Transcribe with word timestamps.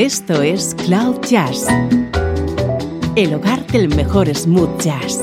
Esto 0.00 0.40
es 0.40 0.74
Cloud 0.86 1.20
Jazz, 1.28 1.66
el 3.16 3.34
hogar 3.34 3.66
del 3.66 3.94
mejor 3.94 4.34
smooth 4.34 4.80
jazz, 4.80 5.20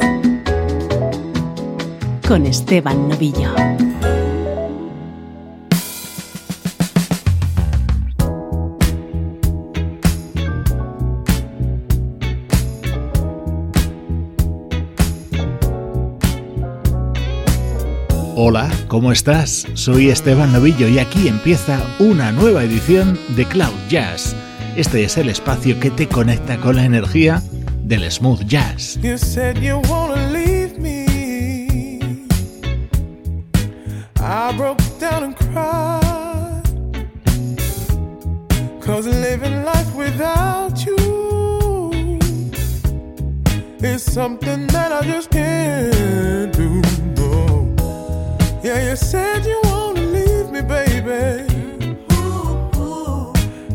con 2.27 2.45
Esteban 2.45 3.09
Novillo. 3.09 3.55
Hola, 18.35 18.69
¿cómo 18.87 19.11
estás? 19.11 19.65
Soy 19.73 20.11
Esteban 20.11 20.53
Novillo 20.53 20.87
y 20.87 20.99
aquí 20.99 21.27
empieza 21.27 21.81
una 21.97 22.31
nueva 22.31 22.63
edición 22.63 23.17
de 23.35 23.43
Cloud 23.45 23.73
Jazz. 23.89 24.35
Este 24.77 25.03
es 25.03 25.17
el 25.17 25.27
espacio 25.29 25.79
que 25.79 25.89
te 25.89 26.07
conecta 26.07 26.57
con 26.57 26.75
la 26.75 26.85
energía 26.85 27.41
del 27.81 28.11
smooth 28.11 28.43
jazz. 28.45 28.99
You 29.01 29.17
said 29.17 29.57
you 29.57 29.81
wanna 29.89 30.29
leave 30.29 30.77
me. 30.77 31.99
I 34.21 34.55
broke 34.55 34.83
down 34.99 35.23
and 35.23 35.35
cried. 35.35 36.61
Cause 38.79 39.07
living 39.07 39.65
life 39.65 39.95
without 39.95 40.85
you 40.85 42.19
is 43.81 44.03
something 44.03 44.67
that 44.67 44.91
I 44.91 45.03
just 45.07 45.31
can't 45.31 46.53
do. 46.55 46.83
Yeah, 48.63 48.91
you 48.91 48.95
said 48.95 49.43
you 49.43 49.59
wanna 49.63 50.01
leave 50.01 50.51
me, 50.51 50.61
baby. 50.61 51.47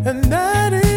And 0.05 0.25
that 0.25 0.73
is 0.73 0.92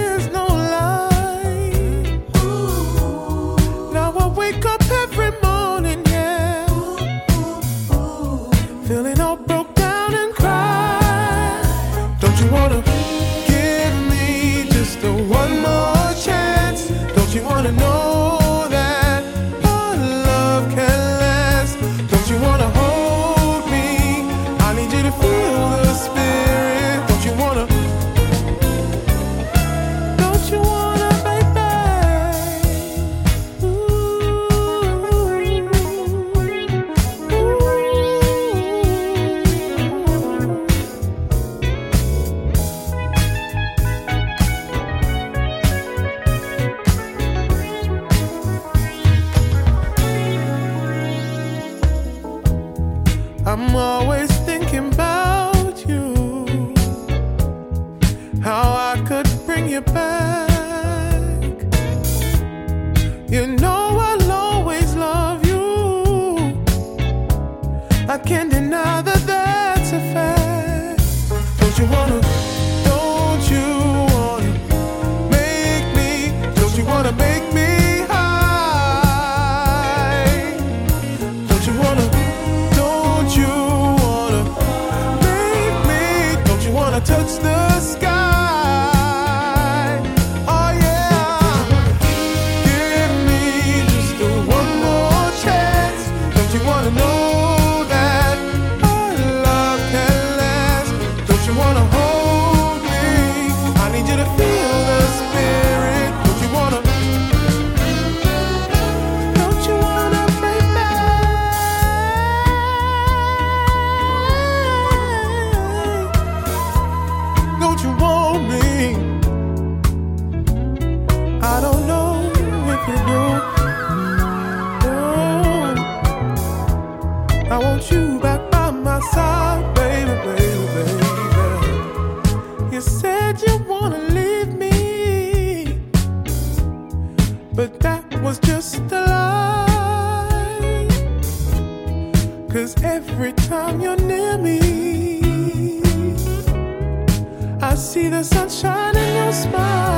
I 147.75 147.77
see 147.77 148.07
the 148.07 148.23
sunshine 148.23 148.95
in 148.95 149.15
your 149.15 149.33
smile. 149.33 149.94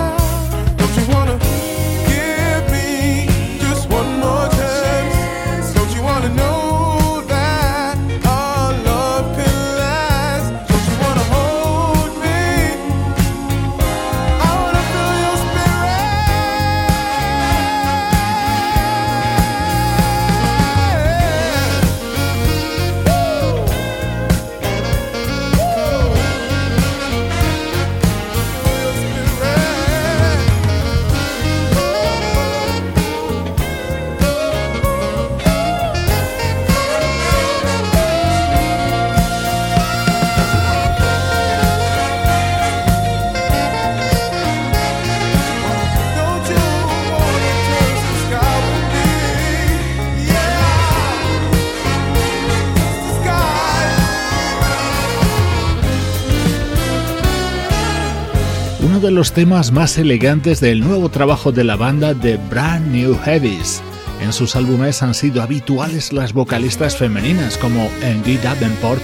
Los 59.18 59.34
temas 59.34 59.72
más 59.72 59.98
elegantes 59.98 60.60
del 60.60 60.80
nuevo 60.80 61.10
trabajo 61.10 61.52
de 61.52 61.64
la 61.64 61.76
banda 61.76 62.14
The 62.14 62.38
Brand 62.52 62.94
New 62.94 63.18
Heavies. 63.18 63.82
En 64.22 64.32
sus 64.32 64.56
álbumes 64.56 65.02
han 65.02 65.16
sido 65.16 65.42
habituales 65.42 66.14
las 66.14 66.34
vocalistas 66.34 66.96
femeninas 66.96 67.58
como 67.58 67.90
Angie 68.04 68.38
Davenport, 68.38 69.02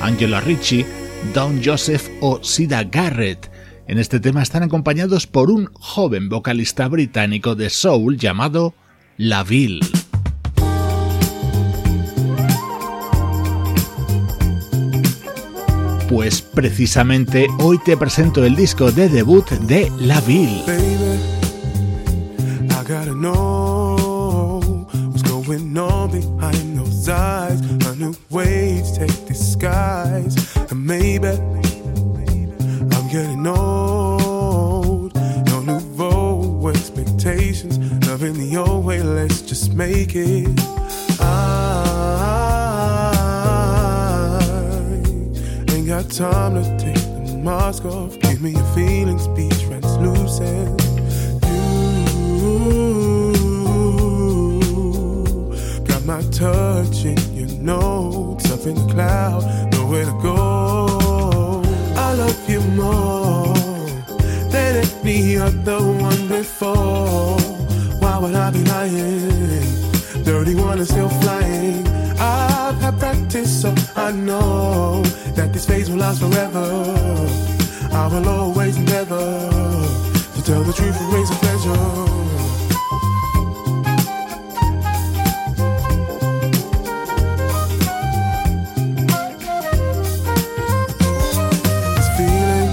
Angela 0.00 0.40
Ritchie, 0.40 0.84
Dawn 1.32 1.62
Joseph 1.64 2.08
o 2.20 2.42
Sida 2.42 2.82
Garrett. 2.82 3.52
En 3.86 4.00
este 4.00 4.18
tema 4.18 4.42
están 4.42 4.64
acompañados 4.64 5.28
por 5.28 5.48
un 5.48 5.70
joven 5.74 6.28
vocalista 6.28 6.88
británico 6.88 7.54
de 7.54 7.70
soul 7.70 8.16
llamado 8.16 8.74
Laville. 9.16 9.91
Pues 16.12 16.42
precisamente 16.42 17.48
hoy 17.58 17.78
te 17.78 17.96
presento 17.96 18.44
el 18.44 18.54
disco 18.54 18.92
de 18.92 19.08
debut 19.08 19.48
de 19.48 19.90
La 19.98 20.20
Ville. 20.20 20.62
And 30.70 30.86
maybe, 30.86 31.32
maybe, 31.32 31.92
maybe 32.16 32.52
I'm 32.94 33.08
getting 33.08 33.46
old. 33.46 35.14
No 35.46 35.60
new 35.60 35.78
role, 35.96 36.68
expectations. 36.68 37.78
Loving 38.06 38.34
the 38.34 38.58
old 38.58 38.84
way, 38.84 39.02
let's 39.02 39.40
just 39.40 39.72
make 39.72 40.14
it. 40.14 40.71
Time 46.12 46.54
to 46.62 46.62
take 46.76 46.94
the 47.26 47.38
mask 47.38 47.86
off. 47.86 48.18
Give 48.20 48.42
me 48.42 48.50
your 48.50 48.74
feelings, 48.74 49.26
be 49.28 49.48
translucent. 49.48 50.82
You 55.22 55.84
got 55.86 56.04
my 56.04 56.20
touch 56.30 57.06
in 57.06 57.16
your 57.34 57.48
notes 57.58 58.50
up 58.50 58.66
in 58.66 58.74
the 58.74 58.92
cloud, 58.92 59.42
nowhere 59.72 60.04
to 60.04 60.12
go. 60.22 61.62
I 61.96 62.12
love 62.12 62.50
you 62.50 62.60
more 62.60 63.54
than 64.50 64.84
any 65.00 65.38
other 65.38 65.80
one 65.80 66.28
before. 66.28 67.38
Why 68.00 68.18
would 68.18 68.34
I 68.34 68.50
be 68.50 68.62
lying? 68.64 70.24
Dirty 70.24 70.54
one 70.56 70.78
is 70.78 70.88
still 70.90 71.08
flying. 71.08 71.86
I've 72.18 72.76
had 72.82 72.98
practice, 72.98 73.62
so 73.62 73.74
I 73.96 74.12
know 74.12 75.02
that 75.34 75.52
this 75.52 75.66
phase 75.66 75.90
will 75.90 75.98
last 75.98 76.20
forever. 76.20 76.66
I 77.92 78.06
will 78.08 78.28
always 78.28 78.76
endeavor 78.76 79.48
to 80.34 80.42
tell 80.42 80.62
the 80.62 80.72
truth 80.72 80.98
and 81.00 81.12
raise 81.12 81.30
a 81.30 81.34
pleasure. 81.34 81.72
This 91.96 92.08
feeling, 92.16 92.70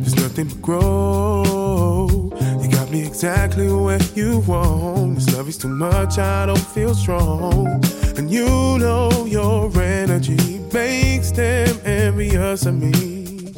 there's 0.00 0.16
nothing 0.16 0.48
but 0.48 0.62
grow. 0.62 2.30
You 2.60 2.68
got 2.70 2.90
me 2.90 3.06
exactly 3.06 3.72
where 3.72 4.02
you 4.14 4.40
want. 4.40 5.16
This 5.16 5.34
love 5.34 5.48
is 5.48 5.58
too 5.58 5.68
much, 5.68 6.18
I 6.18 6.46
don't 6.46 6.58
feel 6.58 6.94
strong. 6.94 7.82
And 8.16 8.30
you 8.30 8.78
know 8.78 9.26
your 9.26 9.70
energy 9.80 10.49
makes 10.72 11.30
them 11.30 11.80
envious 11.84 12.66
of 12.66 12.74
me. 12.74 13.52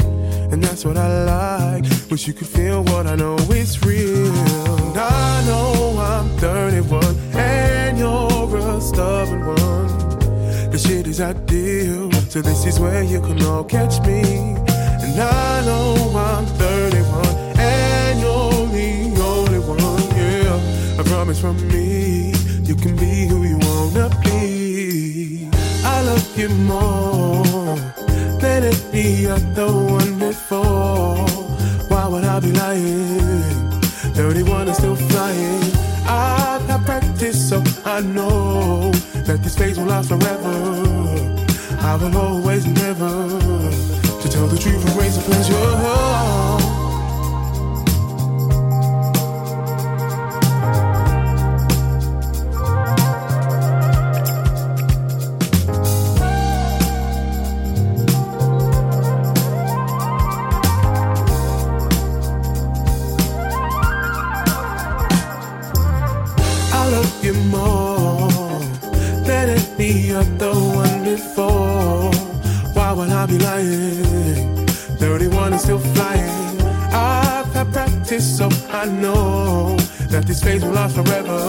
And 0.52 0.62
that's 0.62 0.84
what 0.84 0.96
I 0.96 1.24
like. 1.24 1.84
Wish 2.10 2.26
you 2.26 2.34
could 2.34 2.46
feel 2.46 2.82
what 2.84 3.06
I 3.06 3.14
know 3.16 3.36
is 3.50 3.82
real. 3.84 4.26
And 4.26 4.98
I 4.98 5.44
know 5.46 5.96
I'm 5.98 6.28
31 6.38 7.04
and 7.34 7.98
you're 7.98 8.56
a 8.58 8.80
stubborn 8.80 9.46
one. 9.46 10.70
The 10.70 10.78
shit 10.78 11.06
is 11.06 11.20
ideal, 11.20 12.10
so 12.28 12.40
this 12.42 12.66
is 12.66 12.78
where 12.80 13.02
you 13.02 13.20
can 13.20 13.42
all 13.42 13.64
catch 13.64 14.00
me. 14.06 14.22
And 15.04 15.20
I 15.20 15.64
know 15.64 15.94
I'm 16.16 16.46
31 16.46 17.26
and 17.58 18.20
you're 18.20 18.66
the 18.68 19.22
only 19.22 19.58
one, 19.58 20.16
yeah. 20.16 21.00
I 21.00 21.02
promise 21.04 21.40
from 21.40 21.56
me, 21.68 22.32
you 22.62 22.74
can 22.74 22.96
be 22.96 23.26
who 23.26 23.44
you 23.44 23.58
wanna 23.58 24.08
be. 24.22 24.71
Love 26.04 26.36
you 26.36 26.48
more 26.48 27.76
than 28.40 28.64
any 28.64 29.26
other 29.26 29.66
one 29.66 30.18
before. 30.18 31.26
Why 31.88 32.08
would 32.08 32.24
I 32.24 32.40
be 32.40 32.52
lying? 32.52 33.70
31 34.14 34.68
is 34.68 34.76
still 34.78 34.96
flying. 34.96 35.62
I've 36.04 36.66
had 36.66 36.84
practice, 36.84 37.48
so 37.48 37.62
I 37.84 38.00
know 38.00 38.90
that 39.26 39.42
this 39.42 39.56
phase 39.56 39.78
will 39.78 39.86
last 39.86 40.08
forever. 40.08 40.56
I 41.80 41.96
will 41.96 42.16
always 42.16 42.64
endeavor 42.64 43.28
to 44.22 44.28
tell 44.28 44.48
the 44.48 44.58
truth 44.58 44.84
and 44.84 44.96
raise 44.96 45.16
the 45.16 45.22
pleasure. 45.22 46.61
I 78.12 78.84
know 78.84 79.74
that 80.10 80.26
this 80.26 80.42
phase 80.44 80.62
will 80.62 80.72
last 80.72 80.96
forever. 80.96 81.40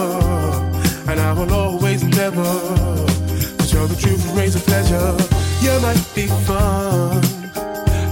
And 1.10 1.20
I 1.20 1.34
will 1.34 1.54
always 1.54 2.04
endeavor 2.04 2.42
to 2.42 3.64
show 3.68 3.86
the 3.86 3.98
truth 4.00 4.26
and 4.30 4.38
raise 4.38 4.56
a 4.56 4.62
pleasure. 4.62 5.12
You 5.60 5.78
might 5.82 6.02
be 6.16 6.28
fun, 6.48 7.22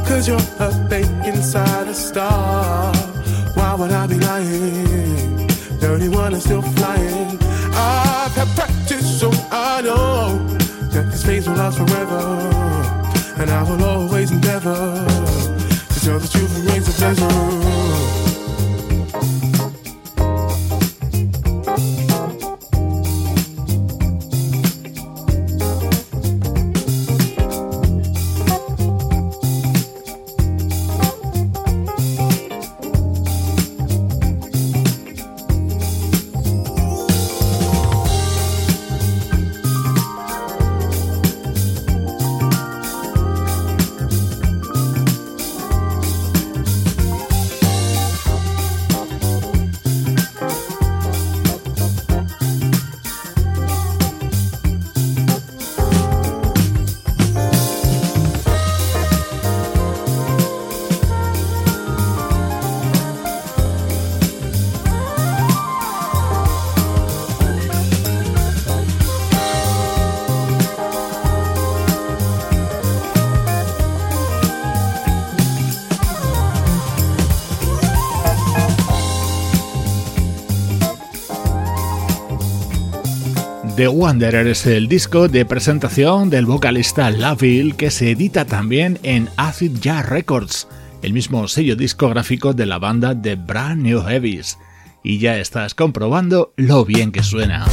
cause 0.05 0.27
you're 0.27 0.45
a 0.59 0.69
thing 0.89 1.07
inside 1.23 1.87
a 1.87 1.93
star. 1.93 2.93
Why 3.53 3.73
would 3.75 3.91
I 3.91 4.05
be 4.07 4.15
lying? 4.15 5.47
31 5.79 6.33
is 6.33 6.43
still 6.43 6.61
flying. 6.61 7.39
I've 7.71 8.35
had 8.35 8.49
practice, 8.49 9.17
so 9.21 9.31
I 9.49 9.79
know 9.81 10.37
that 10.91 11.05
this 11.09 11.25
phase 11.25 11.47
will 11.47 11.55
last 11.55 11.77
forever. 11.77 12.19
And 13.39 13.49
I 13.49 13.63
will 13.63 13.81
always 13.81 14.31
endeavor 14.31 15.05
to 15.93 15.99
tell 16.01 16.19
the 16.19 16.27
truth 16.27 16.53
and 16.57 16.69
raise 16.69 16.89
a 16.89 16.91
pleasure. 16.99 18.00
The 83.81 83.87
Wanderer 83.87 84.45
es 84.45 84.67
el 84.67 84.87
disco 84.87 85.27
de 85.27 85.43
presentación 85.43 86.29
del 86.29 86.45
vocalista 86.45 87.09
Laville 87.09 87.75
que 87.75 87.89
se 87.89 88.11
edita 88.11 88.45
también 88.45 88.99
en 89.01 89.27
Acid 89.37 89.79
Jazz 89.79 90.07
Records, 90.07 90.67
el 91.01 91.13
mismo 91.13 91.47
sello 91.47 91.75
discográfico 91.75 92.53
de 92.53 92.67
la 92.67 92.77
banda 92.77 93.15
de 93.15 93.37
Brand 93.37 93.81
New 93.81 94.03
Heavies. 94.03 94.59
Y 95.03 95.17
ya 95.17 95.39
estás 95.39 95.73
comprobando 95.73 96.53
lo 96.57 96.85
bien 96.85 97.11
que 97.11 97.23
suena. 97.23 97.65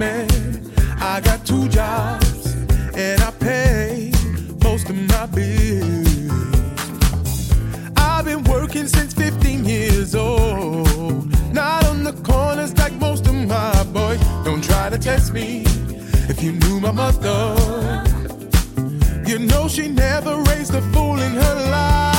Man. 0.00 0.72
I 0.98 1.20
got 1.20 1.44
two 1.44 1.68
jobs 1.68 2.54
and 2.94 3.20
I 3.20 3.30
pay 3.32 4.10
most 4.64 4.88
of 4.88 4.96
my 4.96 5.26
bills. 5.26 6.32
I've 7.96 8.24
been 8.24 8.42
working 8.44 8.86
since 8.86 9.12
15 9.12 9.66
years 9.66 10.14
old. 10.14 11.26
Not 11.52 11.84
on 11.84 12.02
the 12.02 12.14
corners 12.30 12.72
like 12.78 12.94
most 12.94 13.26
of 13.26 13.34
my 13.34 13.84
boys. 13.92 14.20
Don't 14.46 14.64
try 14.64 14.88
to 14.88 14.98
test 14.98 15.34
me 15.34 15.64
if 16.32 16.42
you 16.42 16.52
knew 16.52 16.80
my 16.80 16.92
mother. 16.92 17.42
You 19.26 19.38
know 19.38 19.68
she 19.68 19.88
never 19.88 20.34
raised 20.50 20.74
a 20.74 20.82
fool 20.92 21.18
in 21.20 21.32
her 21.32 21.56
life. 21.70 22.09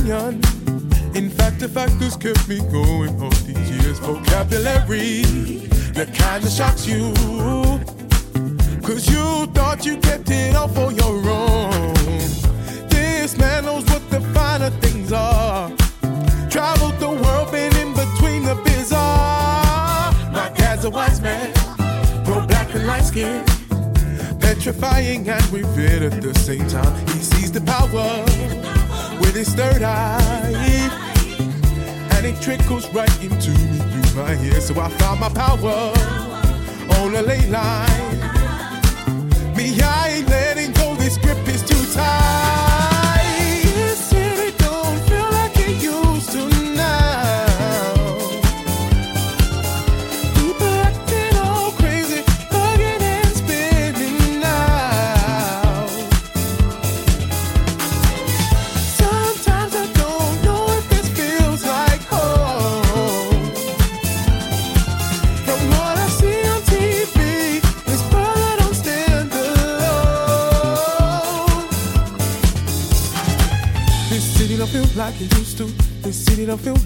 Opinion. 0.00 0.40
In 1.14 1.28
fact, 1.28 1.60
the 1.60 1.68
fact 1.68 1.92
factors 1.92 2.16
kept 2.16 2.48
me 2.48 2.58
going 2.70 3.20
all 3.22 3.30
these 3.30 3.70
years. 3.70 3.98
Vocabulary, 3.98 5.22
that 5.92 6.12
kinda 6.14 6.50
shocks 6.50 6.86
you. 6.86 7.12
Cause 8.82 9.08
you 9.08 9.46
thought 9.54 9.84
you 9.84 9.96
kept 9.98 10.30
it 10.30 10.56
all 10.56 10.68
for 10.68 10.92
your 10.92 11.16
own. 11.30 11.94
This 12.88 13.36
man 13.36 13.64
knows 13.64 13.84
what 13.84 14.08
the 14.10 14.20
finer 14.34 14.70
things 14.80 15.12
are. 15.12 15.70
Traveled 16.48 16.98
the 16.98 17.10
world, 17.10 17.50
been 17.52 17.74
in 17.76 17.92
between 17.94 18.44
the 18.44 18.54
bizarre. 18.64 20.12
My 20.32 20.50
dad's 20.56 20.84
a 20.84 20.90
wise 20.90 21.20
man, 21.20 21.52
pro 22.24 22.46
black 22.46 22.74
and 22.74 22.86
light 22.86 23.04
skin. 23.04 23.44
Petrifying 24.40 25.28
and 25.28 25.46
revered 25.52 26.02
at 26.02 26.22
the 26.22 26.34
same 26.40 26.66
time. 26.68 26.94
He 27.08 27.20
sees 27.20 27.52
the 27.52 27.60
power 27.60 28.24
with 29.20 29.34
his 29.34 29.54
third 29.54 29.82
eye. 29.82 30.90
And 32.12 32.26
it 32.26 32.40
trickles 32.40 32.88
right 32.92 33.22
into 33.22 33.50
me 33.50 33.78
through 33.78 34.22
my 34.22 34.34
ear. 34.44 34.60
So 34.60 34.78
I 34.80 34.88
found 35.00 35.20
my 35.20 35.28
power 35.28 35.92
on 37.00 37.14
a 37.14 37.22
ley 37.22 37.46
line. 37.48 38.18
Me, 39.56 39.80
I 39.80 40.16
ain't 40.16 40.28
letting 40.28 40.72
go. 40.72 40.94
This 40.96 41.16
grip 41.18 41.38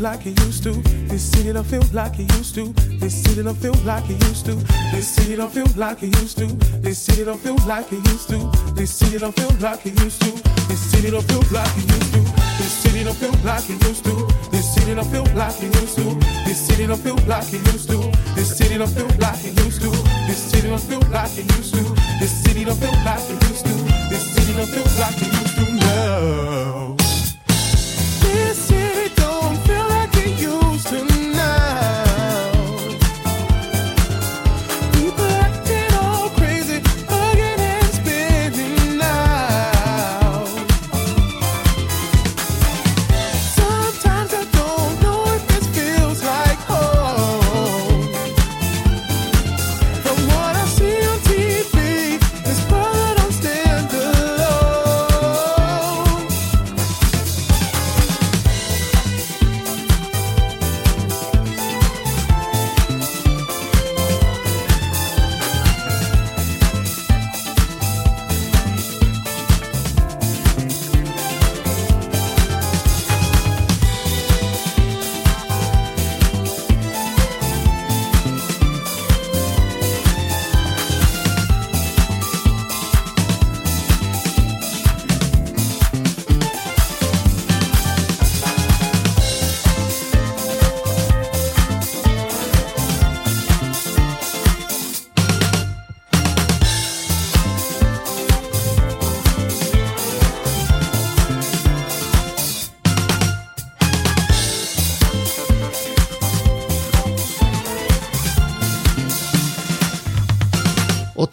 like 0.05 0.27
it 0.27 0.39
used 0.45 0.63
to. 0.63 0.73
This 1.09 1.23
city 1.31 1.51
don't 1.51 1.65
feel 1.65 1.83
like 1.95 2.19
it 2.19 2.31
used 2.37 2.55
to. 2.57 2.65
This 3.01 3.23
city 3.25 3.43
don't 3.43 3.57
feel 3.57 3.73
like 3.87 4.05
it 4.11 4.23
used 4.29 4.45
to. 4.45 4.55
This 4.93 5.09
city 5.09 5.35
don't 5.35 5.51
feel 5.51 5.67
like 5.77 6.03
it 6.03 6.15
used 6.21 6.37
to. 6.37 6.47
This 6.85 6.99
city 6.99 7.25
don't 7.25 7.41
feel 7.41 7.57
like 7.67 7.91
it 7.91 8.07
used 8.13 8.29
to. 8.29 8.37
This 8.75 8.91
city 8.91 9.19
don't 9.19 9.33
feel 9.33 9.49
like 9.65 9.87
it 9.87 9.99
used 10.05 10.21
to. 10.21 10.31
This 10.69 10.81
city 10.93 11.11
don't 11.11 11.25
feel 11.25 11.41
like 11.55 11.79
it 11.81 11.91
used 11.91 12.13
to. 12.13 12.21
This 12.61 12.85
city 12.85 13.05
don't 13.05 13.17
feel 13.17 13.33
like 13.49 13.71
it 13.71 13.85
used 13.89 14.05
to. 14.05 14.15
This 14.53 14.77
city 14.77 14.95
don't 14.95 15.09
feel 15.09 15.25
like 15.35 15.63
it 15.63 15.73
used 15.81 15.97
to. 15.97 16.21
This 16.45 16.67
city 16.67 16.87
don't 16.87 17.01
feel 17.01 17.17
like 17.27 17.55
it 17.55 17.73
used 17.73 17.89
to. 17.89 17.97
This 18.37 18.59
city 18.59 18.77
don't 18.77 18.91
feel 18.93 19.09
like 19.25 19.45
it 19.45 19.57
used 19.65 19.81
to. 19.81 19.91
This 20.29 20.51
city 20.51 20.69
don't 20.69 20.83
feel 20.85 21.01
like 21.09 21.39
it 21.39 21.49
used 21.57 21.75
to. 21.75 21.83
This 22.21 22.45
city 22.45 22.65
don't 22.65 22.77
feel 22.77 22.93
like 23.09 23.25
it 23.31 23.43
used 23.49 23.65
to. 23.65 23.73
This 24.11 24.23
city 24.35 24.53
don't 24.53 24.69
feel 24.69 24.85
like 25.01 25.23
it 25.23 25.33
used 25.33 25.57
to. 25.57 25.65
No. 25.81 26.64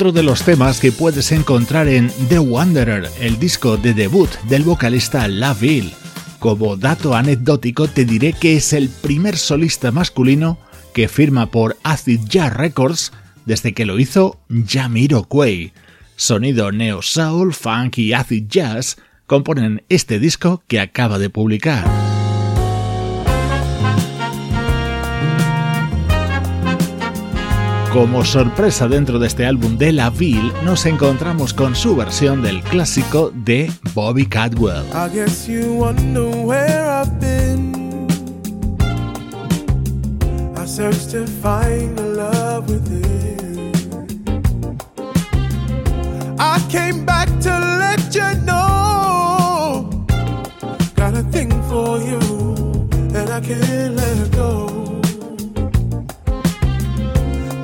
Otro 0.02 0.14
de 0.14 0.24
los 0.24 0.42
temas 0.42 0.80
que 0.80 0.92
puedes 0.92 1.32
encontrar 1.32 1.88
en 1.88 2.10
The 2.28 2.40
Wanderer, 2.40 3.08
el 3.20 3.38
disco 3.38 3.78
de 3.78 3.94
debut 3.94 4.32
del 4.50 4.64
vocalista 4.64 5.28
Laville. 5.28 5.94
Como 6.40 6.76
dato 6.76 7.14
anecdótico 7.14 7.88
te 7.88 8.04
diré 8.04 8.34
que 8.34 8.56
es 8.56 8.74
el 8.74 8.90
primer 8.90 9.38
solista 9.38 9.92
masculino 9.92 10.58
que 10.96 11.08
firma 11.08 11.52
por 11.52 11.78
Acid 11.84 12.22
Jazz 12.28 12.52
Records 12.52 13.12
desde 13.46 13.74
que 13.74 13.86
lo 13.86 14.00
hizo 14.00 14.40
Jamiroquai. 14.50 15.72
Sonido 16.16 16.72
neo 16.72 17.04
soul, 17.04 17.54
funk 17.54 18.00
y 18.00 18.14
acid 18.14 18.48
jazz 18.50 18.98
componen 19.28 19.84
este 19.88 20.18
disco 20.18 20.64
que 20.68 20.80
acaba 20.80 21.20
de 21.20 21.30
publicar. 21.30 22.11
Como 27.94 28.24
sorpresa 28.24 28.88
dentro 28.88 29.20
de 29.20 29.28
este 29.28 29.46
álbum 29.46 29.78
de 29.78 29.92
La 29.92 30.10
Ville, 30.10 30.54
nos 30.64 30.86
encontramos 30.86 31.54
con 31.54 31.76
su 31.76 31.94
versión 31.94 32.42
del 32.42 32.64
clásico 32.64 33.34
de 33.36 33.70
Bobby 33.94 34.26
Cadwell. 34.26 34.86
I 34.94 35.10
guess 35.14 35.46
you 35.46 35.74
wonder 35.74 36.24
where 36.46 36.90
I've 36.90 37.12
been. 37.20 38.08
I 40.56 40.66
searched 40.66 41.12
to 41.12 41.28
find 41.28 41.98
the 41.98 42.06
love 42.16 42.70
within. 42.70 43.74
I 46.40 46.62
came 46.70 47.06
back 47.06 47.28
to 47.42 47.50
let 47.78 48.16
you 48.16 48.34
know. 48.46 49.90
Got 50.96 51.16
a 51.16 51.24
thing 51.30 51.52
for 51.70 52.00
you, 52.00 52.20
and 53.14 53.30
I 53.30 53.42
can't 53.42 53.98
let 53.98 54.32
go. 54.32 54.41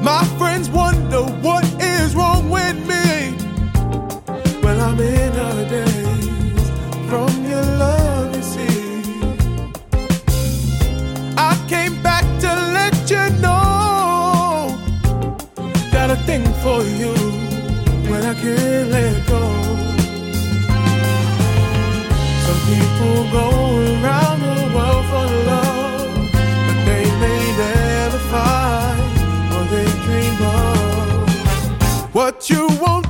My 0.07 0.23
friends 0.37 0.69
wonder 0.69 1.21
what 1.45 1.65
is 1.81 2.15
wrong 2.15 2.49
with 2.49 2.77
me. 2.87 3.35
Well, 4.63 4.79
I'm 4.79 4.97
in 5.01 5.33
holidays 5.33 6.69
from 7.09 7.29
your 7.43 7.65
love, 7.83 8.33
you 8.33 8.41
see. 8.41 9.01
I 11.37 11.53
came 11.67 12.01
back 12.01 12.23
to 12.43 12.51
let 12.77 12.95
you 13.11 13.23
know. 13.41 14.79
Got 15.91 16.11
a 16.11 16.19
thing 16.27 16.45
for 16.63 16.79
you 16.83 17.13
when 18.09 18.23
I 18.31 18.33
can't 18.41 18.89
let 18.89 19.27
go. 19.27 19.43
Some 22.45 22.61
people 22.71 23.31
go 23.37 23.47
around. 24.01 24.46
You 32.49 32.65
won't 32.79 33.06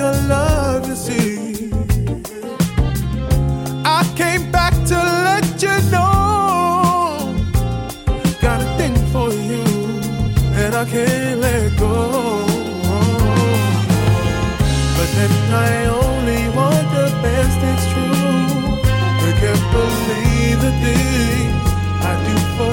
your 0.00 0.16
love, 0.34 0.88
you 0.88 0.96
see. 0.96 1.70
I 3.98 4.00
came 4.20 4.44
back 4.50 4.74
to 4.90 4.98
let 5.28 5.46
you 5.64 5.76
know. 5.92 7.36
Got 8.40 8.58
a 8.66 8.68
thing 8.78 8.96
for 9.12 9.28
you, 9.50 9.64
and 10.60 10.72
I 10.82 10.84
can't 10.92 11.38
let 11.44 11.64
go. 11.84 11.94
But 14.96 15.08
then 15.16 15.32
I 15.68 15.72
only 16.02 16.42
want 16.58 16.86
the 16.96 17.06
best, 17.24 17.58
it's 17.70 17.86
true. 17.92 18.60
I 19.28 19.30
can't 19.40 19.66
believe 19.76 20.58
the 20.66 20.72
things 20.84 21.62
I 22.10 22.12
do 22.26 22.36
for 22.56 22.72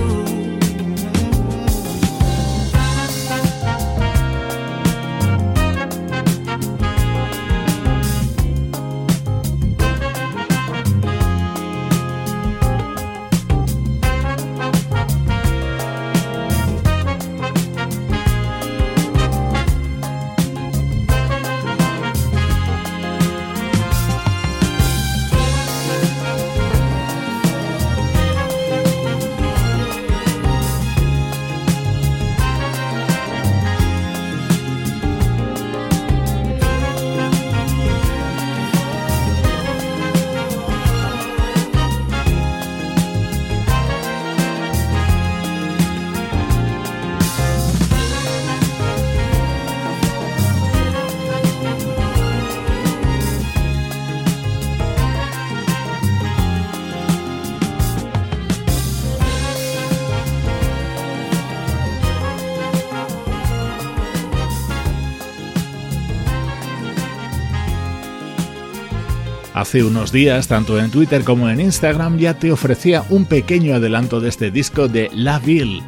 Hace 69.71 69.85
unos 69.85 70.11
días, 70.11 70.49
tanto 70.49 70.77
en 70.81 70.91
Twitter 70.91 71.23
como 71.23 71.49
en 71.49 71.61
Instagram, 71.61 72.17
ya 72.17 72.37
te 72.37 72.51
ofrecía 72.51 73.05
un 73.09 73.23
pequeño 73.23 73.73
adelanto 73.73 74.19
de 74.19 74.27
este 74.27 74.51
disco 74.51 74.89
de 74.89 75.09
La 75.15 75.39
Ville. 75.39 75.81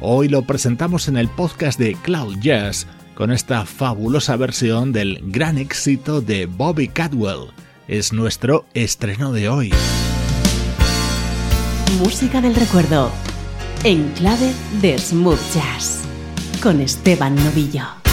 Hoy 0.00 0.26
lo 0.26 0.42
presentamos 0.42 1.06
en 1.06 1.16
el 1.16 1.28
podcast 1.28 1.78
de 1.78 1.94
Cloud 1.94 2.38
Jazz 2.40 2.88
con 3.14 3.30
esta 3.30 3.64
fabulosa 3.64 4.34
versión 4.34 4.90
del 4.90 5.20
gran 5.22 5.56
éxito 5.56 6.20
de 6.20 6.46
Bobby 6.46 6.88
Cadwell. 6.88 7.52
Es 7.86 8.12
nuestro 8.12 8.66
estreno 8.74 9.30
de 9.30 9.48
hoy. 9.48 9.72
Música 12.00 12.40
del 12.40 12.56
recuerdo, 12.56 13.12
en 13.84 14.08
clave 14.14 14.52
de 14.82 14.98
smooth 14.98 15.38
jazz, 15.54 16.00
con 16.60 16.80
Esteban 16.80 17.36
Novillo. 17.36 18.07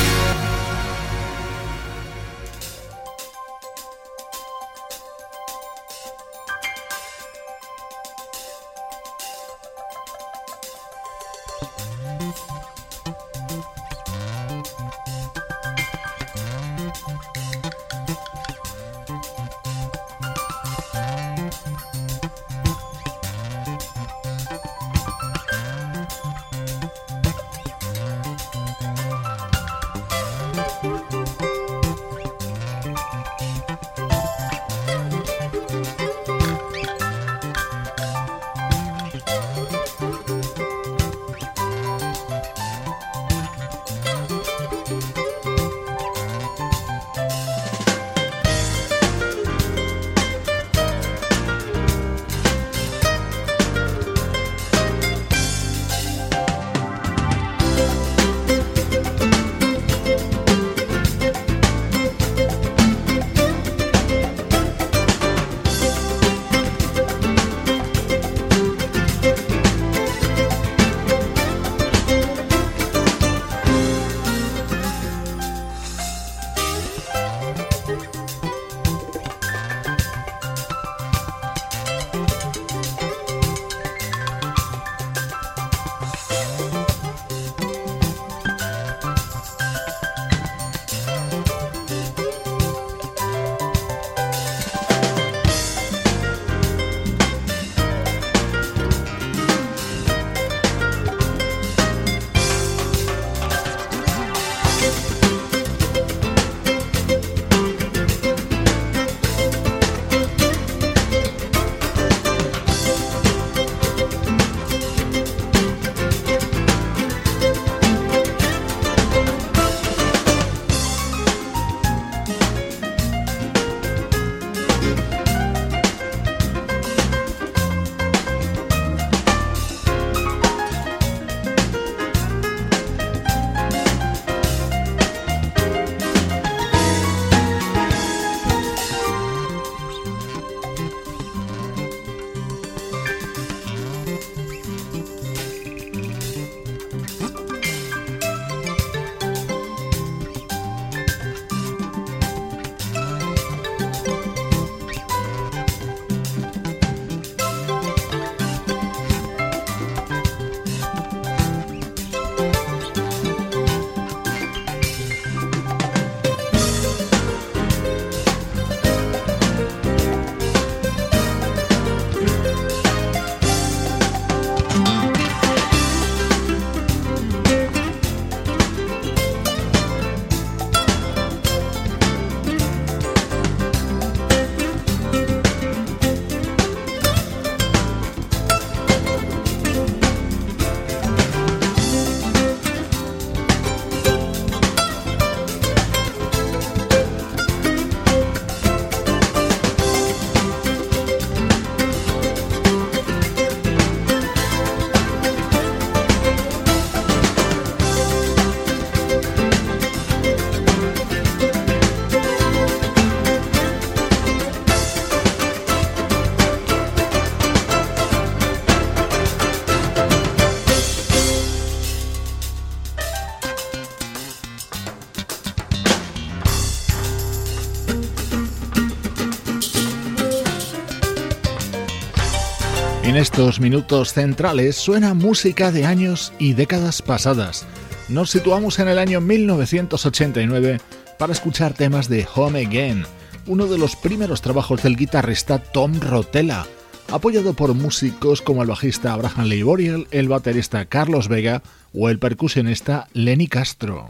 En 233.16 233.22
estos 233.22 233.62
minutos 233.62 234.12
centrales 234.12 234.76
suena 234.76 235.14
música 235.14 235.72
de 235.72 235.86
años 235.86 236.34
y 236.38 236.52
décadas 236.52 237.02
pasadas. 237.02 237.66
Nos 238.10 238.30
situamos 238.30 238.78
en 238.80 238.90
el 238.90 239.00
año 239.00 239.22
1989 239.22 240.82
para 241.18 241.32
escuchar 241.32 241.74
temas 241.74 242.10
de 242.10 242.28
Home 242.36 242.66
Again, 242.66 243.06
uno 243.48 243.68
de 243.68 243.78
los 243.78 243.96
primeros 243.96 244.42
trabajos 244.42 244.84
del 244.84 244.98
guitarrista 244.98 245.60
Tom 245.60 245.98
Rotella, 246.02 246.66
apoyado 247.10 247.54
por 247.54 247.74
músicos 247.74 248.42
como 248.42 248.64
el 248.64 248.68
bajista 248.68 249.14
Abraham 249.14 249.46
Leiboriel, 249.46 250.08
el 250.12 250.28
baterista 250.28 250.84
Carlos 250.84 251.30
Vega 251.30 251.64
o 251.94 252.10
el 252.10 252.20
percusionista 252.20 253.08
Lenny 253.14 253.48
Castro. 253.48 254.10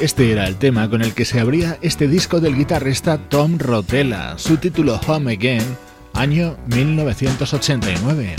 Este 0.00 0.30
era 0.30 0.46
el 0.46 0.56
tema 0.56 0.90
con 0.90 1.00
el 1.00 1.14
que 1.14 1.24
se 1.24 1.40
abría 1.40 1.78
este 1.80 2.06
disco 2.06 2.38
del 2.38 2.54
guitarrista 2.54 3.16
Tom 3.16 3.58
Rotella, 3.58 4.36
su 4.36 4.58
título 4.58 5.00
Home 5.06 5.32
Again, 5.32 5.64
año 6.12 6.58
1989. 6.66 8.36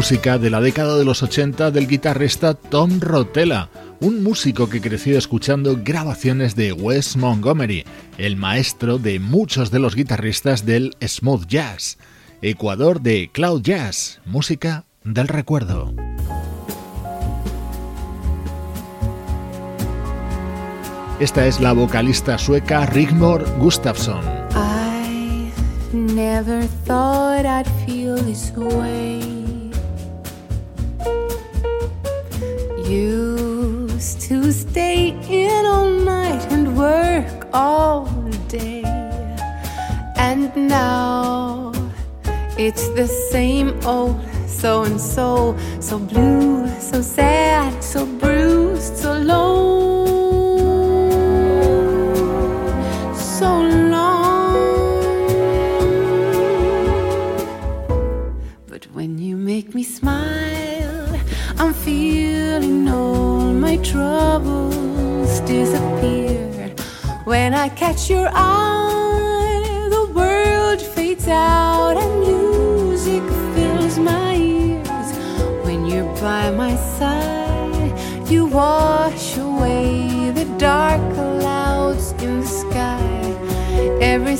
Música 0.00 0.38
de 0.38 0.48
la 0.48 0.62
década 0.62 0.96
de 0.96 1.04
los 1.04 1.22
80 1.22 1.70
del 1.72 1.86
guitarrista 1.86 2.54
Tom 2.54 3.00
Rotella, 3.00 3.68
un 4.00 4.22
músico 4.22 4.70
que 4.70 4.80
creció 4.80 5.18
escuchando 5.18 5.78
grabaciones 5.84 6.56
de 6.56 6.72
Wes 6.72 7.18
Montgomery, 7.18 7.84
el 8.16 8.36
maestro 8.36 8.96
de 8.96 9.18
muchos 9.20 9.70
de 9.70 9.78
los 9.78 9.94
guitarristas 9.94 10.64
del 10.64 10.96
smooth 11.06 11.46
jazz, 11.46 11.98
Ecuador 12.40 13.02
de 13.02 13.28
Cloud 13.30 13.60
Jazz, 13.60 14.22
música 14.24 14.86
del 15.04 15.28
recuerdo. 15.28 15.92
Esta 21.20 21.46
es 21.46 21.60
la 21.60 21.74
vocalista 21.74 22.38
sueca 22.38 22.86
Rigmor 22.86 23.44
Gustafsson. 23.58 24.24
To 34.30 34.52
stay 34.52 35.08
in 35.28 35.66
all 35.66 35.90
night 35.90 36.40
and 36.52 36.76
work 36.76 37.48
all 37.52 38.04
day. 38.46 38.84
And 40.14 40.54
now 40.54 41.72
it's 42.56 42.90
the 42.90 43.08
same 43.08 43.68
old 43.84 44.20
so 44.46 44.84
and 44.84 45.00
so, 45.00 45.56
so 45.80 45.98
blue, 45.98 46.68
so 46.78 47.02
sad, 47.02 47.82
so 47.82 48.06
bruised, 48.06 48.98
so 48.98 49.18
low. 49.18 49.59
Catch 68.00 68.10
your 68.10 68.28
eye, 68.32 69.88
the 69.90 70.12
world 70.14 70.80
fades 70.80 71.28
out 71.28 71.96
and 71.96 72.20
music 72.20 73.22
fills 73.54 73.98
my 73.98 74.36
ears. 74.36 75.12
When 75.64 75.86
you're 75.86 76.12
by 76.20 76.50
my 76.50 76.76
side, 76.76 78.30
you 78.30 78.46
wash 78.46 79.36
away 79.36 80.30
the 80.30 80.44
dark 80.58 81.00
clouds 81.14 82.12
in 82.22 82.40
the 82.40 82.46
sky. 82.46 83.00
Every 84.00 84.36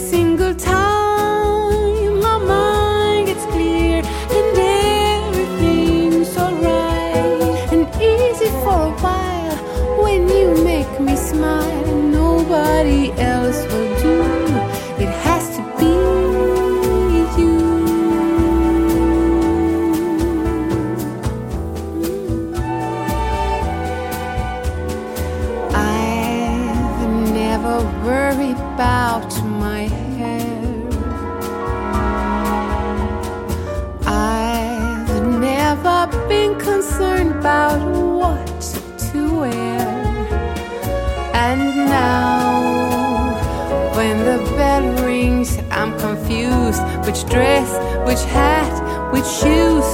dress, 47.30 47.70
which 48.06 48.22
hat, 48.30 49.12
which 49.12 49.24
shoes 49.24 49.86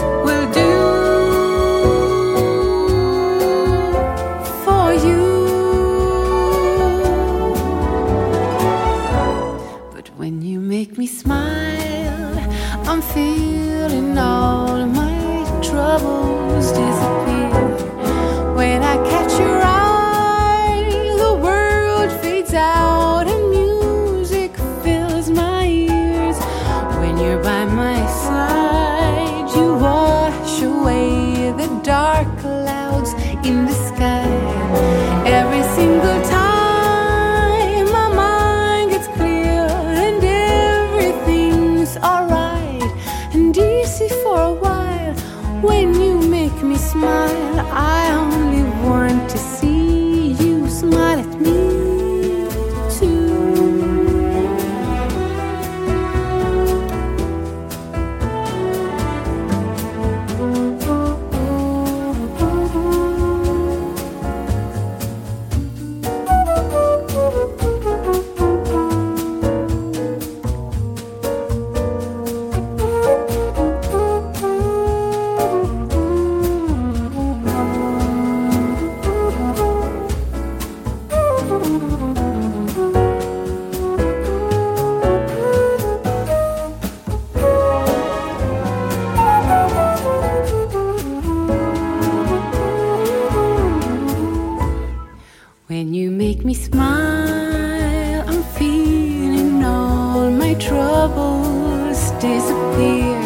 me 96.46 96.54
smile, 96.54 98.24
I'm 98.28 98.42
feeling 98.56 99.64
all 99.64 100.30
my 100.30 100.54
troubles 100.54 102.12
disappear. 102.20 103.18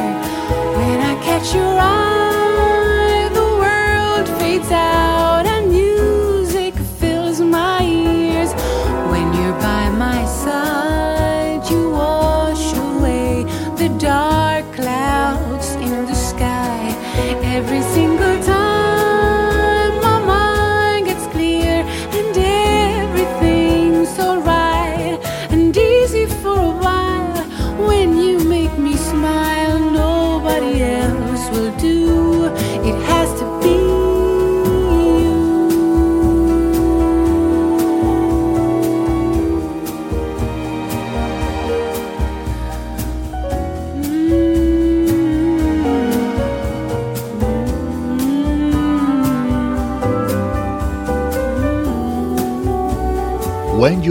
When 0.79 1.01
I 1.03 1.15
catch 1.23 1.55
your 1.55 1.79
eye, 1.79 2.10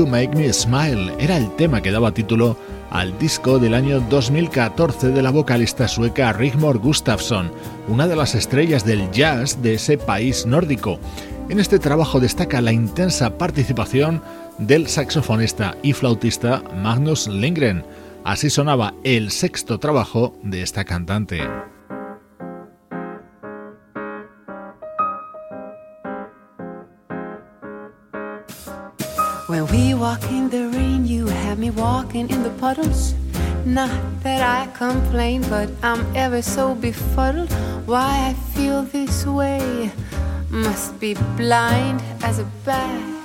Make 0.05 0.35
Me 0.35 0.51
Smile 0.51 1.13
era 1.19 1.37
el 1.37 1.55
tema 1.55 1.81
que 1.81 1.91
daba 1.91 2.13
título 2.13 2.57
al 2.91 3.17
disco 3.17 3.59
del 3.59 3.73
año 3.73 3.99
2014 4.09 5.09
de 5.09 5.21
la 5.21 5.31
vocalista 5.31 5.87
sueca 5.87 6.33
Rigmor 6.33 6.79
Gustafsson, 6.79 7.51
una 7.87 8.07
de 8.07 8.15
las 8.15 8.35
estrellas 8.35 8.85
del 8.85 9.09
jazz 9.11 9.61
de 9.61 9.75
ese 9.75 9.97
país 9.97 10.45
nórdico. 10.45 10.99
En 11.49 11.59
este 11.59 11.79
trabajo 11.79 12.19
destaca 12.19 12.61
la 12.61 12.71
intensa 12.71 13.37
participación 13.37 14.21
del 14.57 14.87
saxofonista 14.87 15.75
y 15.81 15.93
flautista 15.93 16.63
Magnus 16.75 17.27
Lindgren. 17.27 17.83
Así 18.23 18.49
sonaba 18.49 18.93
el 19.03 19.31
sexto 19.31 19.79
trabajo 19.79 20.35
de 20.43 20.61
esta 20.61 20.83
cantante. 20.83 21.41
Me 31.59 31.69
walking 31.71 32.29
in 32.29 32.41
the 32.41 32.49
puddles. 32.51 33.13
Not 33.65 33.91
that 34.23 34.41
I 34.41 34.71
complain, 34.71 35.41
but 35.49 35.69
I'm 35.83 36.05
ever 36.15 36.41
so 36.41 36.73
befuddled. 36.73 37.51
Why 37.85 38.29
I 38.29 38.33
feel 38.55 38.83
this 38.83 39.25
way 39.25 39.91
must 40.49 40.99
be 40.99 41.15
blind 41.35 42.01
as 42.23 42.39
a 42.39 42.45
bat. 42.63 43.15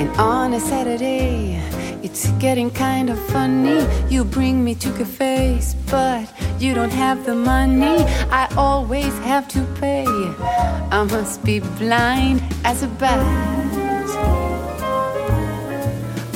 And 0.00 0.08
on 0.18 0.54
a 0.54 0.60
Saturday, 0.60 1.60
it's 2.02 2.30
getting 2.38 2.70
kind 2.70 3.10
of 3.10 3.18
funny. 3.28 3.86
You 4.08 4.24
bring 4.24 4.64
me 4.64 4.74
to 4.76 4.90
cafes, 4.92 5.74
but 5.90 6.32
you 6.58 6.72
don't 6.72 6.92
have 6.92 7.26
the 7.26 7.34
money. 7.34 7.98
I 8.30 8.48
always 8.56 9.12
have 9.30 9.48
to 9.48 9.60
pay. 9.80 10.06
I 10.06 11.06
must 11.10 11.44
be 11.44 11.60
blind 11.60 12.42
as 12.64 12.82
a 12.82 12.88
bat. 12.88 13.55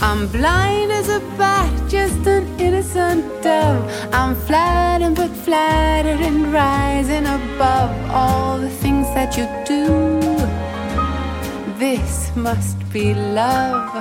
I'm 0.03 0.29
blind 0.29 0.91
as 0.93 1.11
a 1.11 1.21
bat, 1.37 1.71
just 1.87 2.27
an 2.27 2.59
innocent 2.59 3.23
dove. 3.43 3.85
I'm 4.15 4.35
flattered 4.35 5.15
but 5.15 5.29
flattered 5.29 6.21
and 6.21 6.51
rising 6.51 7.27
above 7.27 7.93
all 8.11 8.57
the 8.57 8.71
things 8.71 9.07
that 9.09 9.37
you 9.37 9.45
do. 9.67 9.85
This 11.79 12.35
must 12.35 12.79
be 12.91 13.13
love. 13.13 13.95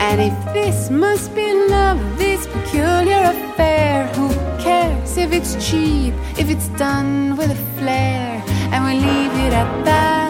And 0.00 0.20
if 0.20 0.52
this 0.52 0.90
must 0.90 1.32
be 1.32 1.52
love, 1.68 2.00
this 2.18 2.48
peculiar 2.48 3.30
affair, 3.34 4.08
who 4.14 4.28
cares 4.58 5.16
if 5.16 5.32
it's 5.32 5.54
cheap, 5.64 6.14
if 6.36 6.50
it's 6.50 6.68
done 6.70 7.36
with 7.36 7.52
a 7.52 7.78
flair, 7.78 8.42
and 8.72 8.84
we 8.84 8.94
leave 8.94 9.32
it 9.46 9.52
at 9.52 9.84
that? 9.84 10.25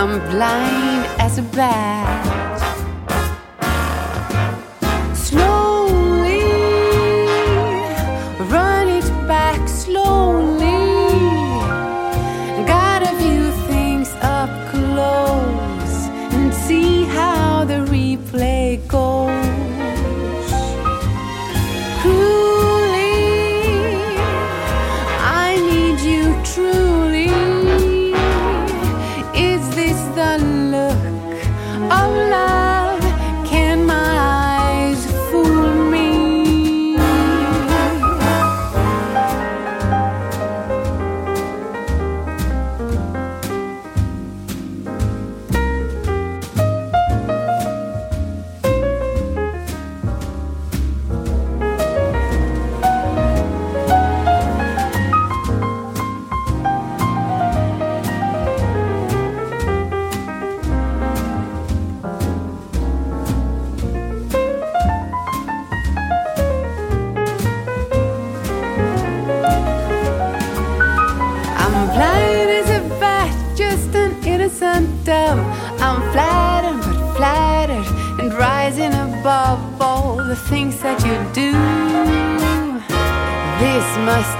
I'm 0.00 0.20
blind 0.30 1.06
as 1.18 1.38
a 1.38 1.42
bat. 1.42 2.47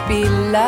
Be 0.09 0.24
love. 0.24 0.67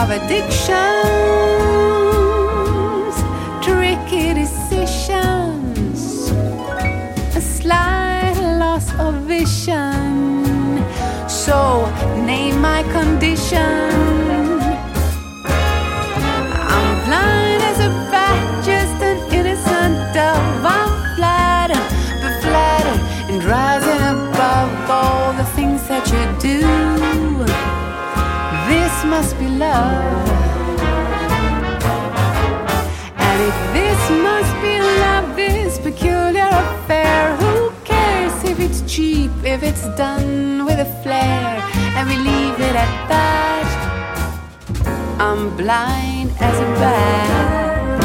Of 0.00 0.10
addictions, 0.10 1.89
must 29.20 29.38
be 29.38 29.48
love. 29.48 30.28
And 33.26 33.38
if 33.50 33.56
this 33.76 34.00
must 34.28 34.54
be 34.62 34.74
love, 35.04 35.36
this 35.36 35.78
peculiar 35.78 36.48
affair, 36.64 37.36
who 37.36 37.70
cares 37.84 38.32
if 38.44 38.58
it's 38.58 38.80
cheap, 38.90 39.30
if 39.44 39.62
it's 39.62 39.86
done 40.04 40.64
with 40.64 40.78
a 40.78 40.90
flair, 41.02 41.46
and 41.96 42.08
we 42.08 42.16
leave 42.16 42.58
it 42.68 42.76
at 42.86 42.94
that? 43.12 43.68
I'm 45.20 45.54
blind 45.54 46.30
as 46.40 46.56
a 46.66 46.68
bat. 46.80 48.00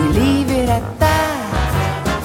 We 0.00 0.06
leave 0.20 0.50
it 0.50 0.68
at 0.68 0.86
that. 1.00 2.22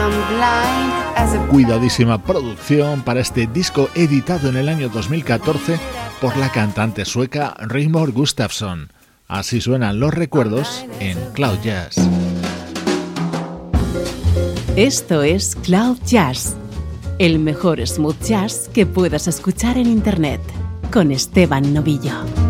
I'm 0.00 0.14
blind 0.32 1.01
Cuidadísima 1.50 2.22
producción 2.22 3.02
para 3.02 3.20
este 3.20 3.46
disco 3.46 3.90
editado 3.94 4.48
en 4.48 4.56
el 4.56 4.68
año 4.68 4.88
2014 4.88 5.78
por 6.20 6.36
la 6.36 6.50
cantante 6.50 7.04
sueca 7.04 7.54
Rigmor 7.60 8.12
Gustafsson. 8.12 8.90
Así 9.28 9.60
suenan 9.60 10.00
los 10.00 10.14
recuerdos 10.14 10.84
en 11.00 11.18
Cloud 11.32 11.58
Jazz. 11.62 11.96
Esto 14.76 15.22
es 15.22 15.54
Cloud 15.56 15.98
Jazz, 16.06 16.56
el 17.18 17.38
mejor 17.38 17.86
smooth 17.86 18.20
jazz 18.22 18.70
que 18.72 18.86
puedas 18.86 19.28
escuchar 19.28 19.76
en 19.76 19.86
Internet, 19.86 20.40
con 20.90 21.12
Esteban 21.12 21.74
Novillo. 21.74 22.41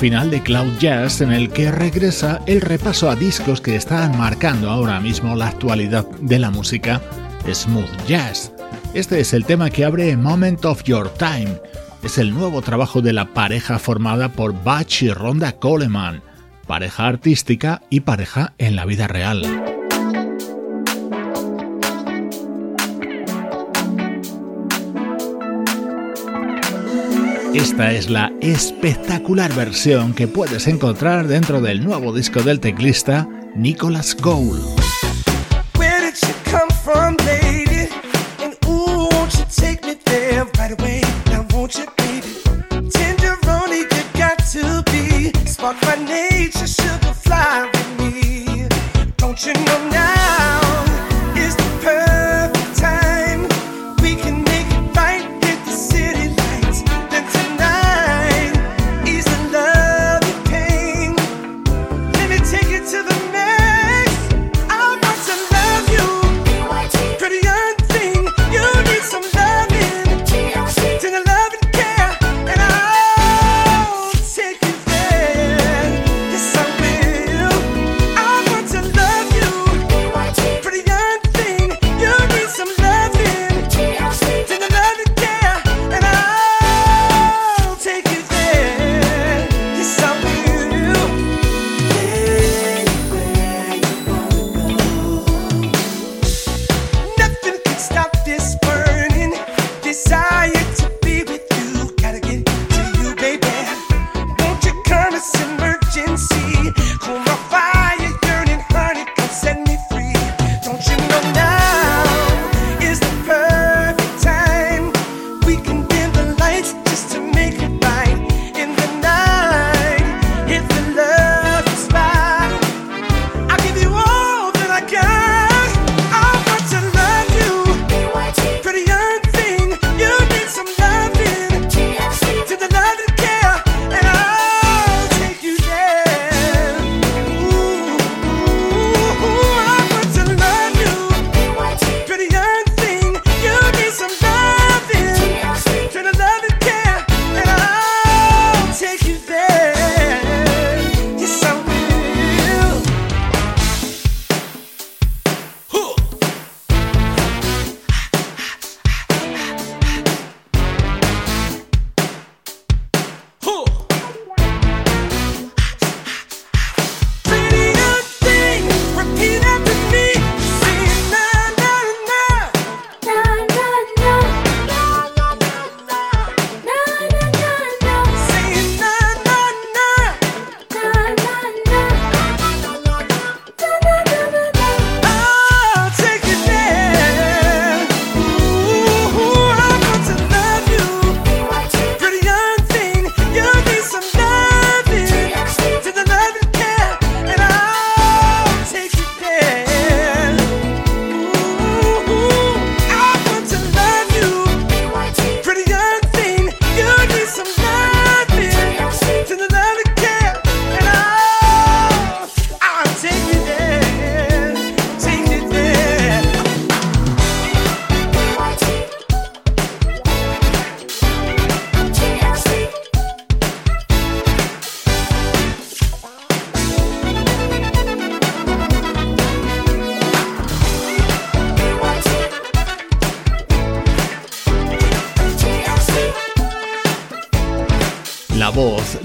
Final 0.00 0.30
de 0.30 0.42
Cloud 0.42 0.78
Jazz 0.78 1.20
en 1.20 1.30
el 1.30 1.50
que 1.50 1.70
regresa 1.70 2.40
el 2.46 2.62
repaso 2.62 3.10
a 3.10 3.16
discos 3.16 3.60
que 3.60 3.76
están 3.76 4.16
marcando 4.16 4.70
ahora 4.70 4.98
mismo 4.98 5.36
la 5.36 5.48
actualidad 5.48 6.06
de 6.22 6.38
la 6.38 6.50
música 6.50 7.02
smooth 7.52 8.06
jazz. 8.08 8.50
Este 8.94 9.20
es 9.20 9.34
el 9.34 9.44
tema 9.44 9.68
que 9.68 9.84
abre 9.84 10.16
Moment 10.16 10.64
of 10.64 10.84
Your 10.84 11.10
Time. 11.10 11.60
Es 12.02 12.16
el 12.16 12.32
nuevo 12.32 12.62
trabajo 12.62 13.02
de 13.02 13.12
la 13.12 13.26
pareja 13.26 13.78
formada 13.78 14.30
por 14.30 14.64
Bach 14.64 15.02
y 15.02 15.10
Ronda 15.10 15.52
Coleman, 15.52 16.22
pareja 16.66 17.06
artística 17.06 17.82
y 17.90 18.00
pareja 18.00 18.54
en 18.56 18.76
la 18.76 18.86
vida 18.86 19.06
real. 19.06 19.79
Esta 27.54 27.90
es 27.92 28.08
la 28.08 28.32
espectacular 28.40 29.52
versión 29.54 30.14
que 30.14 30.28
puedes 30.28 30.68
encontrar 30.68 31.26
dentro 31.26 31.60
del 31.60 31.84
nuevo 31.84 32.12
disco 32.12 32.42
del 32.42 32.60
teclista 32.60 33.28
Nicholas 33.56 34.14
Cole. 34.14 34.60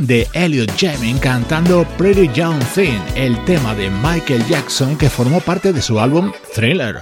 De 0.08 0.28
Elliot 0.34 0.72
Jamming 0.78 1.18
cantando 1.18 1.86
Pretty 1.98 2.30
Young 2.34 2.60
Thing, 2.74 3.00
el 3.16 3.44
tema 3.46 3.74
de 3.76 3.90
Michael 3.90 4.46
Jackson 4.48 4.98
que 4.98 5.10
formó 5.10 5.40
parte 5.42 5.74
de 5.74 5.82
su 5.82 6.00
álbum 6.00 6.32
Thriller. 6.54 6.98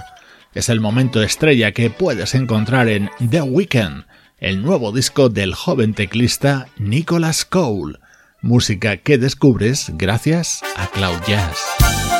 Es 0.54 0.68
el 0.68 0.80
momento 0.80 1.22
estrella 1.22 1.72
que 1.72 1.90
puedes 1.90 2.34
encontrar 2.34 2.88
en 2.88 3.10
The 3.30 3.42
Weeknd, 3.42 4.04
el 4.38 4.62
nuevo 4.62 4.92
disco 4.92 5.28
del 5.28 5.54
joven 5.54 5.94
teclista 5.94 6.68
Nicholas 6.78 7.44
Cole, 7.44 7.98
música 8.40 8.96
que 8.96 9.18
descubres 9.18 9.90
gracias 9.94 10.62
a 10.76 10.86
Cloud 10.86 11.20
Jazz. 11.26 12.13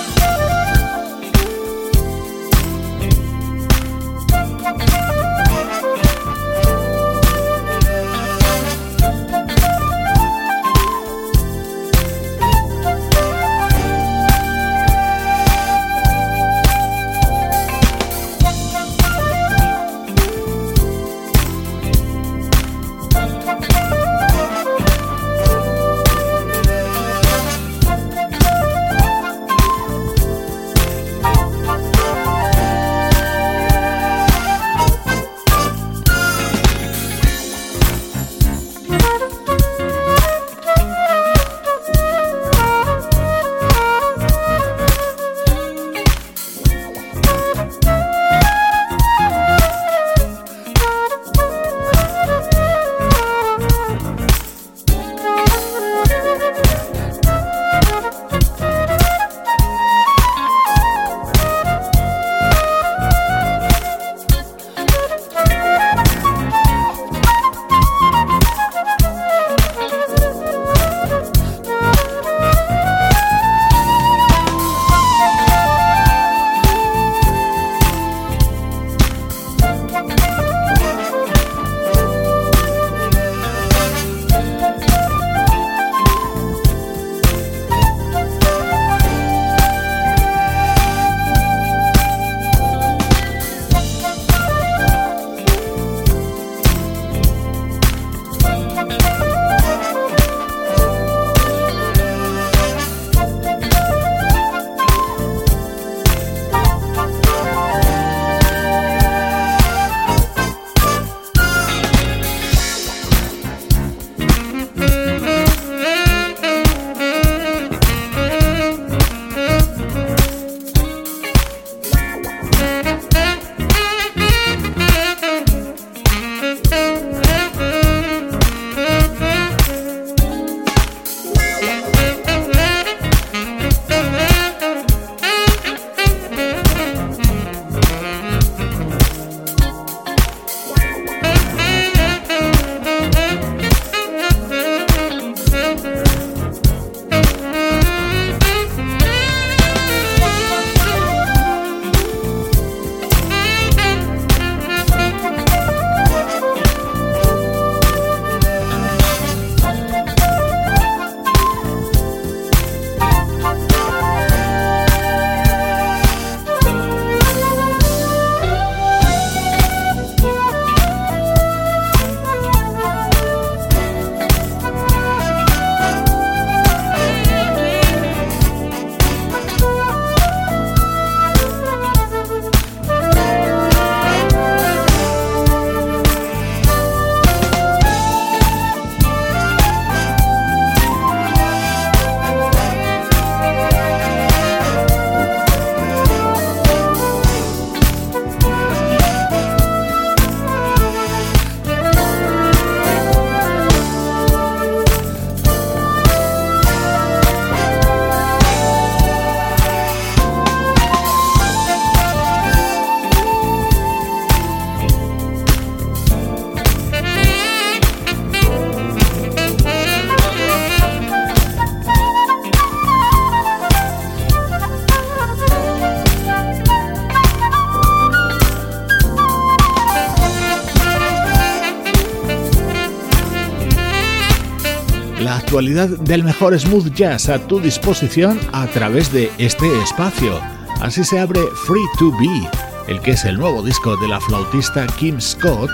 Actualidad 235.55 235.91
del 236.01 236.25
mejor 236.25 236.59
smooth 236.59 236.93
jazz 236.97 237.29
a 237.29 237.39
tu 237.39 237.61
disposición 237.61 238.41
a 238.53 238.67
través 238.67 239.13
de 239.13 239.31
este 239.39 239.69
espacio. 239.85 240.41
Así 240.81 241.05
se 241.05 241.21
abre 241.21 241.39
Free 241.65 241.87
to 241.97 242.11
Be, 242.11 242.93
el 242.93 243.01
que 243.01 243.13
es 243.13 243.25
el 243.25 243.39
nuevo 243.39 243.63
disco 243.63 243.97
de 243.99 244.09
la 244.09 244.21
flautista 244.21 244.85
Kim 244.99 245.21
Scott, 245.21 245.71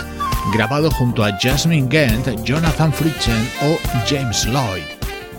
grabado 0.53 0.91
junto 0.91 1.24
a 1.24 1.33
Jasmine 1.39 1.89
Gant, 1.89 2.45
Jonathan 2.45 2.93
Fritchen 2.93 3.49
o 3.62 3.78
James 4.07 4.45
Lloyd. 4.45 4.85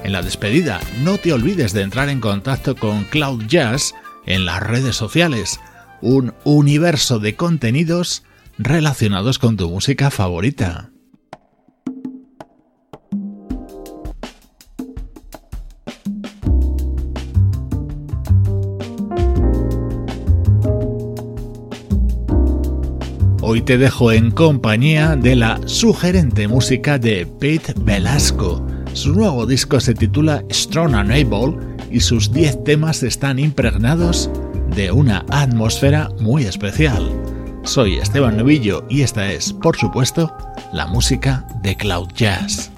En 0.04 0.12
la 0.12 0.24
despedida, 0.24 0.80
no 1.04 1.20
te 1.20 1.34
olvides 1.34 1.72
de 1.74 1.84
entrar 1.84 2.10
en 2.10 2.20
contacto 2.20 2.76
con 2.76 3.04
Cloud 3.04 3.44
Jazz 3.46 3.94
en 4.26 4.46
las 4.46 4.60
redes 4.64 4.96
sociales, 4.96 5.60
un 6.02 6.34
universo 6.46 7.20
de 7.20 7.36
contenidos 7.36 8.24
relacionados 8.58 9.38
con 9.38 9.56
tu 9.56 9.70
música 9.70 10.10
favorita. 10.10 10.91
Hoy 23.52 23.62
te 23.62 23.78
dejo 23.78 24.14
en 24.14 24.32
compañía 24.32 25.18
de 25.18 25.36
la 25.36 25.60
sugerente 25.66 26.48
música 26.48 26.98
de 26.98 27.26
Pete 27.26 27.74
Velasco. 27.82 28.66
Su 28.94 29.14
nuevo 29.14 29.46
disco 29.46 29.82
se 29.82 29.94
titula 29.94 30.42
Strong 30.50 30.96
and 30.96 31.12
Able 31.12 31.58
y 31.92 32.00
sus 32.00 32.32
10 32.32 32.64
temas 32.64 33.04
están 33.04 33.40
impregnados 33.40 34.30
de 34.74 34.94
una 34.94 35.26
atmósfera 35.32 36.08
muy 36.22 36.46
especial. 36.46 37.12
Soy 37.64 37.98
Esteban 37.98 38.38
Novillo 38.38 38.86
y 38.90 39.02
esta 39.02 39.30
es, 39.30 39.52
por 39.52 39.76
supuesto, 39.76 40.34
la 40.72 40.88
música 40.88 41.46
de 41.62 41.76
Cloud 41.76 42.08
Jazz. 42.16 42.72